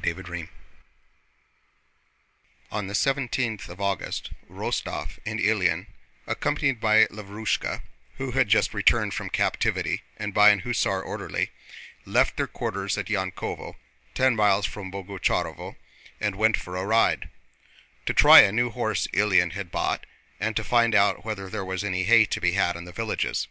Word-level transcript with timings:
CHAPTER 0.00 0.22
XIII 0.26 0.48
On 2.70 2.86
the 2.86 2.94
seventeenth 2.94 3.68
of 3.68 3.80
August 3.80 4.30
Rostóv 4.48 5.18
and 5.26 5.40
Ilyín, 5.40 5.88
accompanied 6.24 6.80
by 6.80 7.06
Lavrúshka 7.06 7.82
who 8.16 8.30
had 8.30 8.46
just 8.48 8.72
returned 8.72 9.12
from 9.12 9.28
captivity 9.28 10.04
and 10.16 10.32
by 10.32 10.50
an 10.50 10.60
hussar 10.60 11.02
orderly, 11.02 11.50
left 12.04 12.36
their 12.36 12.46
quarters 12.46 12.96
at 12.96 13.06
Yankóvo, 13.08 13.74
ten 14.14 14.36
miles 14.36 14.66
from 14.66 14.92
Boguchárovo, 14.92 15.74
and 16.20 16.36
went 16.36 16.56
for 16.56 16.76
a 16.76 16.84
ride—to 16.86 18.14
try 18.14 18.42
a 18.42 18.52
new 18.52 18.70
horse 18.70 19.08
Ilyín 19.08 19.54
had 19.54 19.72
bought 19.72 20.06
and 20.38 20.54
to 20.54 20.62
find 20.62 20.94
out 20.94 21.24
whether 21.24 21.48
there 21.50 21.64
was 21.64 21.82
any 21.82 22.04
hay 22.04 22.24
to 22.24 22.40
be 22.40 22.52
had 22.52 22.76
in 22.76 22.84
the 22.84 22.92
villages. 22.92 23.48